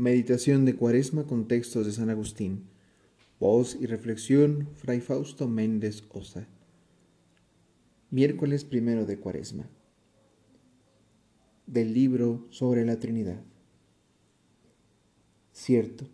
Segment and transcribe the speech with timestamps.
[0.00, 2.62] Meditación de Cuaresma con textos de San Agustín.
[3.38, 6.48] Voz y reflexión, Fray Fausto Méndez Osa.
[8.10, 9.68] Miércoles primero de Cuaresma.
[11.66, 13.42] Del libro sobre la Trinidad.
[15.52, 16.06] Cierto,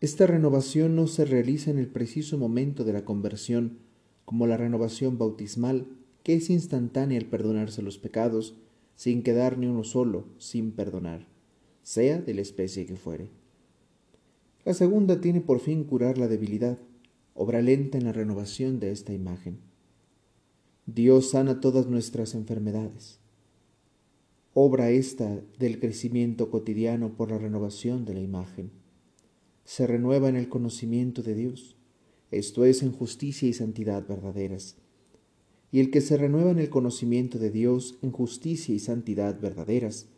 [0.00, 3.78] esta renovación no se realiza en el preciso momento de la conversión,
[4.24, 5.86] como la renovación bautismal,
[6.24, 8.56] que es instantánea al perdonarse los pecados,
[8.96, 11.32] sin quedar ni uno solo sin perdonar
[11.84, 13.30] sea de la especie que fuere.
[14.64, 16.78] La segunda tiene por fin curar la debilidad,
[17.34, 19.58] obra lenta en la renovación de esta imagen.
[20.86, 23.20] Dios sana todas nuestras enfermedades.
[24.54, 28.70] Obra esta del crecimiento cotidiano por la renovación de la imagen.
[29.64, 31.76] Se renueva en el conocimiento de Dios,
[32.30, 34.76] esto es en justicia y santidad verdaderas.
[35.70, 40.08] Y el que se renueva en el conocimiento de Dios en justicia y santidad verdaderas,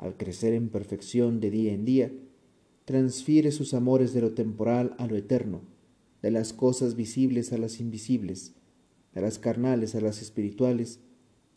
[0.00, 2.10] al crecer en perfección de día en día,
[2.86, 5.60] transfiere sus amores de lo temporal a lo eterno,
[6.22, 8.54] de las cosas visibles a las invisibles,
[9.14, 11.00] de las carnales a las espirituales,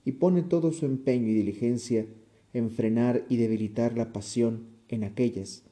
[0.06, 2.06] y pone todo su empeño y diligencia
[2.52, 5.64] en frenar y debilitar la pasión en aquellas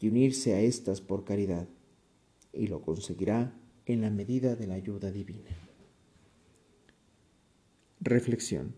[0.00, 1.68] y unirse a éstas por caridad,
[2.52, 5.50] y lo conseguirá en la medida de la ayuda divina.
[8.00, 8.74] Reflexión.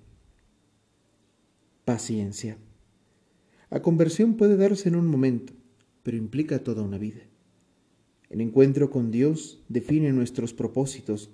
[1.86, 2.58] Paciencia.
[3.70, 5.52] La conversión puede darse en un momento,
[6.02, 7.20] pero implica toda una vida.
[8.30, 11.30] El encuentro con Dios define nuestros propósitos,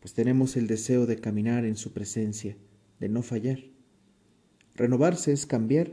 [0.00, 2.56] pues tenemos el deseo de caminar en su presencia,
[2.98, 3.60] de no fallar.
[4.74, 5.92] Renovarse es cambiar,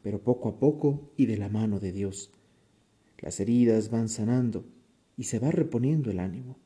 [0.00, 2.30] pero poco a poco y de la mano de Dios.
[3.18, 4.64] Las heridas van sanando
[5.16, 6.56] y se va reponiendo el ánimo.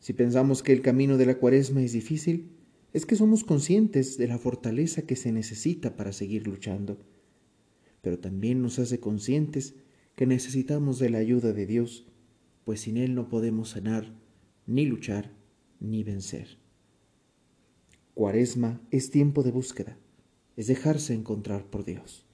[0.00, 2.52] Si pensamos que el camino de la cuaresma es difícil,
[2.94, 6.98] es que somos conscientes de la fortaleza que se necesita para seguir luchando
[8.06, 9.74] pero también nos hace conscientes
[10.14, 12.06] que necesitamos de la ayuda de Dios,
[12.62, 14.14] pues sin Él no podemos sanar,
[14.64, 15.32] ni luchar,
[15.80, 16.56] ni vencer.
[18.14, 19.98] Cuaresma es tiempo de búsqueda,
[20.54, 22.25] es dejarse encontrar por Dios.